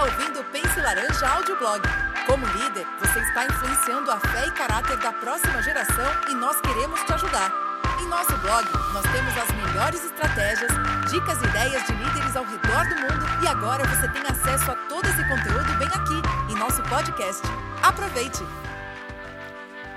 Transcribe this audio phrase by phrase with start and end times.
[0.00, 1.82] está ouvindo o Pense Laranja Audioblog.
[2.26, 7.02] Como líder, você está influenciando a fé e caráter da próxima geração e nós queremos
[7.02, 7.52] te ajudar.
[8.00, 10.70] Em nosso blog, nós temos as melhores estratégias,
[11.10, 14.74] dicas e ideias de líderes ao redor do mundo e agora você tem acesso a
[14.88, 17.42] todo esse conteúdo bem aqui, em nosso podcast.
[17.82, 18.42] Aproveite!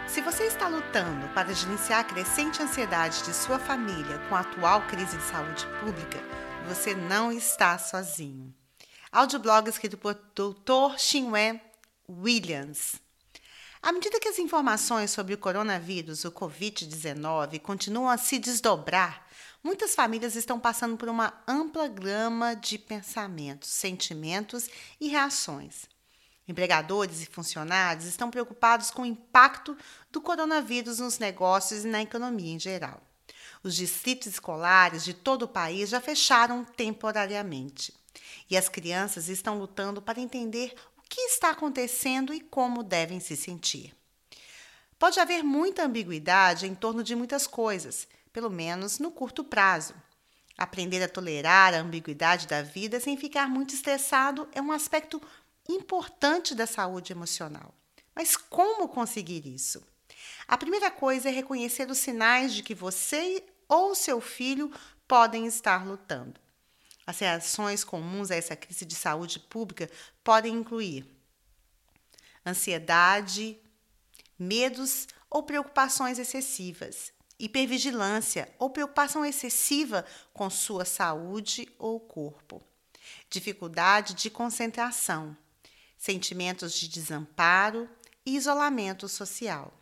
[0.07, 4.81] Se você está lutando para gerenciar a crescente ansiedade de sua família com a atual
[4.81, 6.20] crise de saúde pública,
[6.67, 8.54] você não está sozinho.
[9.13, 10.98] Audioblog escrito por Dr.
[10.98, 11.62] Xinwen
[12.09, 12.95] Williams.
[13.80, 19.27] À medida que as informações sobre o coronavírus, o Covid-19, continuam a se desdobrar,
[19.63, 24.68] muitas famílias estão passando por uma ampla gama de pensamentos, sentimentos
[24.99, 25.88] e reações.
[26.48, 29.77] Empregadores e funcionários estão preocupados com o impacto
[30.12, 32.99] do coronavírus nos negócios e na economia em geral.
[33.62, 37.93] Os distritos escolares de todo o país já fecharam temporariamente.
[38.49, 43.35] E as crianças estão lutando para entender o que está acontecendo e como devem se
[43.35, 43.96] sentir.
[44.98, 49.93] Pode haver muita ambiguidade em torno de muitas coisas, pelo menos no curto prazo.
[50.57, 55.21] Aprender a tolerar a ambiguidade da vida sem ficar muito estressado é um aspecto
[55.68, 57.74] importante da saúde emocional.
[58.15, 59.84] Mas como conseguir isso?
[60.48, 64.72] A primeira coisa é reconhecer os sinais de que você ou seu filho
[65.07, 66.40] podem estar lutando.
[67.06, 69.90] As reações comuns a essa crise de saúde pública
[70.23, 71.06] podem incluir
[72.46, 73.57] ansiedade,
[74.38, 82.62] medos ou preocupações excessivas, hipervigilância ou preocupação excessiva com sua saúde ou corpo,
[83.29, 85.35] dificuldade de concentração,
[85.97, 87.90] sentimentos de desamparo
[88.25, 89.74] e isolamento social.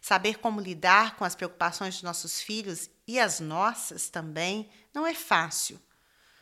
[0.00, 5.14] Saber como lidar com as preocupações de nossos filhos e as nossas também não é
[5.14, 5.80] fácil.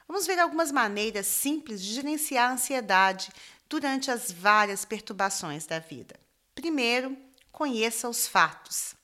[0.06, 3.30] Vamos ver algumas maneiras simples de gerenciar a ansiedade
[3.68, 6.14] durante as várias perturbações da vida.
[6.54, 7.16] Primeiro,
[7.50, 8.94] conheça os fatos.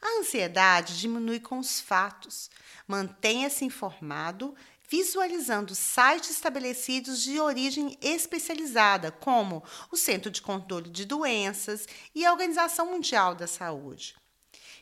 [0.00, 2.50] A ansiedade diminui com os fatos.
[2.86, 4.54] Mantenha-se informado
[4.88, 12.32] visualizando sites estabelecidos de origem especializada, como o Centro de Controle de Doenças e a
[12.32, 14.14] Organização Mundial da Saúde.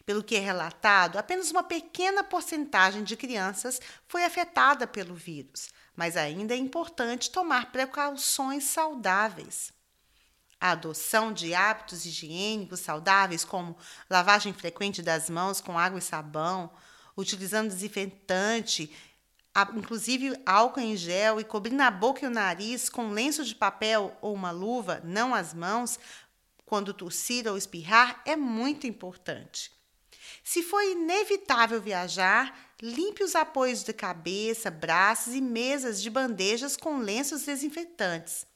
[0.06, 6.16] Pelo que é relatado, apenas uma pequena porcentagem de crianças foi afetada pelo vírus, mas
[6.16, 9.72] ainda é importante tomar precauções saudáveis.
[10.60, 13.76] A adoção de hábitos higiênicos saudáveis, como
[14.10, 16.70] lavagem frequente das mãos com água e sabão,
[17.16, 18.92] utilizando desinfetante
[19.74, 24.16] inclusive álcool em gel e cobrindo a boca e o nariz com lenço de papel
[24.20, 25.98] ou uma luva, não as mãos,
[26.66, 29.70] quando tossir ou espirrar, é muito importante.
[30.44, 36.98] Se for inevitável viajar, limpe os apoios de cabeça, braços e mesas de bandejas com
[36.98, 38.46] lenços desinfetantes.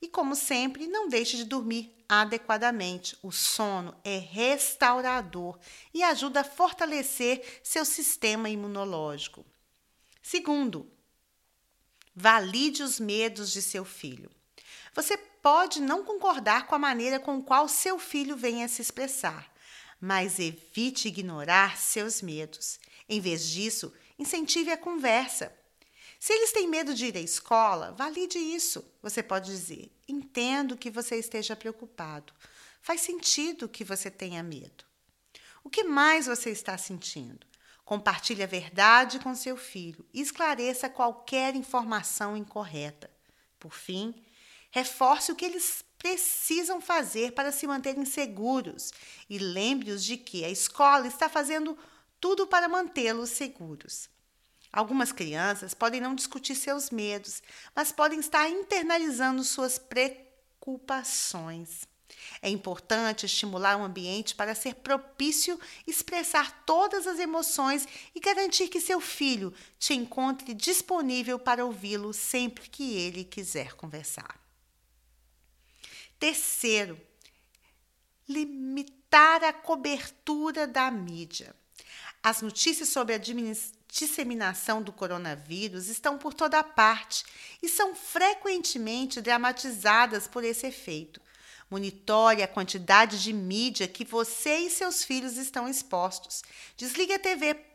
[0.00, 3.16] E, como sempre, não deixe de dormir adequadamente.
[3.22, 5.58] O sono é restaurador
[5.94, 9.46] e ajuda a fortalecer seu sistema imunológico.
[10.20, 10.92] Segundo,
[12.14, 14.30] valide os medos de seu filho.
[14.94, 19.51] Você pode não concordar com a maneira com qual seu filho vem a se expressar,
[20.02, 22.80] mas evite ignorar seus medos.
[23.08, 25.56] Em vez disso, incentive a conversa.
[26.18, 28.84] Se eles têm medo de ir à escola, valide isso.
[29.00, 32.32] Você pode dizer: entendo que você esteja preocupado.
[32.80, 34.84] Faz sentido que você tenha medo.
[35.62, 37.46] O que mais você está sentindo?
[37.84, 43.08] Compartilhe a verdade com seu filho e esclareça qualquer informação incorreta.
[43.60, 44.20] Por fim,
[44.72, 48.92] reforce o que eles precisam fazer para se manterem seguros
[49.30, 51.78] e lembre-os de que a escola está fazendo
[52.20, 54.10] tudo para mantê-los seguros.
[54.72, 57.40] Algumas crianças podem não discutir seus medos,
[57.74, 61.86] mas podem estar internalizando suas preocupações.
[62.40, 68.80] É importante estimular um ambiente para ser propício expressar todas as emoções e garantir que
[68.80, 74.41] seu filho te encontre disponível para ouvi-lo sempre que ele quiser conversar.
[76.22, 77.00] Terceiro,
[78.28, 81.52] limitar a cobertura da mídia.
[82.22, 83.20] As notícias sobre a
[83.88, 87.24] disseminação do coronavírus estão por toda parte
[87.60, 91.20] e são frequentemente dramatizadas por esse efeito.
[91.68, 96.44] Monitore a quantidade de mídia que você e seus filhos estão expostos.
[96.76, 97.71] Desligue a TV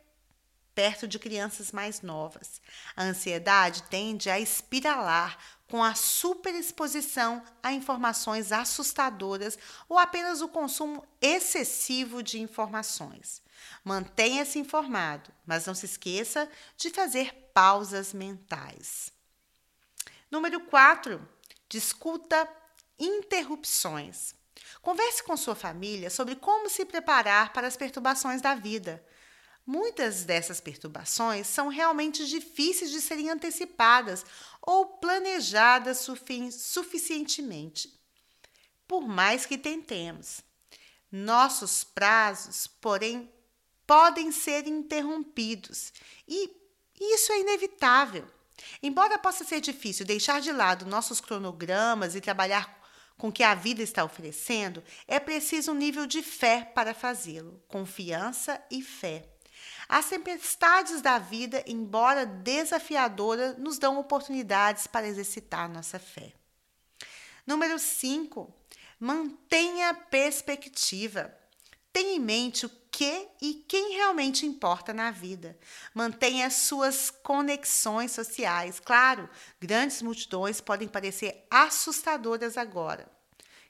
[0.77, 2.61] perto de crianças mais novas.
[2.95, 5.35] A ansiedade tende a espiralar
[5.67, 9.57] com a superexposição a informações assustadoras
[9.89, 13.41] ou apenas o consumo excessivo de informações.
[13.83, 16.47] Mantenha-se informado, mas não se esqueça
[16.77, 19.11] de fazer pausas mentais.
[20.29, 21.27] Número 4
[21.67, 22.47] Discuta
[22.99, 24.35] interrupções.
[24.79, 29.03] Converse com sua família sobre como se preparar para as perturbações da vida.
[29.67, 34.25] Muitas dessas perturbações são realmente difíceis de serem antecipadas
[34.61, 37.93] ou planejadas sufi suficientemente.
[38.87, 40.39] Por mais que tentemos,
[41.11, 43.29] nossos prazos, porém,
[43.85, 45.91] podem ser interrompidos
[46.25, 46.49] e
[46.97, 48.25] isso é inevitável.
[48.81, 52.81] Embora possa ser difícil deixar de lado nossos cronogramas e trabalhar
[53.17, 57.61] com o que a vida está oferecendo, é preciso um nível de fé para fazê-lo,
[57.67, 59.36] confiança e fé.
[59.89, 66.33] As tempestades da vida, embora desafiadoras, nos dão oportunidades para exercitar nossa fé.
[67.45, 68.53] Número 5.
[68.99, 71.33] Mantenha perspectiva.
[71.93, 75.57] Tenha em mente o que e quem realmente importa na vida.
[75.93, 78.79] Mantenha suas conexões sociais.
[78.79, 79.29] Claro,
[79.61, 83.09] grandes multidões podem parecer assustadoras agora,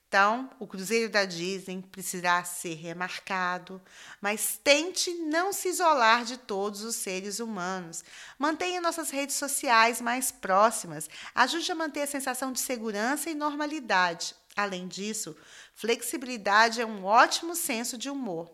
[0.07, 3.81] então, o cruzeiro da Disney precisará ser remarcado,
[4.21, 8.05] mas tente não se isolar de todos os seres humanos.
[8.39, 14.33] Mantenha nossas redes sociais mais próximas, ajude a manter a sensação de segurança e normalidade.
[14.55, 15.35] Além disso,
[15.75, 18.49] flexibilidade é um ótimo senso de humor,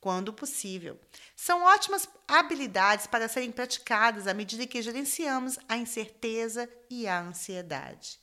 [0.00, 0.98] quando possível.
[1.36, 8.18] São ótimas habilidades para serem praticadas à medida que gerenciamos a incerteza e a ansiedade.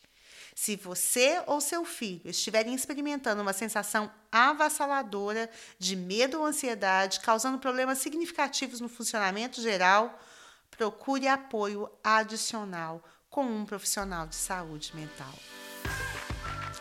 [0.55, 7.59] Se você ou seu filho estiverem experimentando uma sensação avassaladora de medo ou ansiedade, causando
[7.59, 10.17] problemas significativos no funcionamento geral,
[10.71, 15.33] procure apoio adicional com um profissional de saúde mental.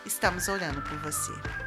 [0.05, 1.64] Estamos orando por você.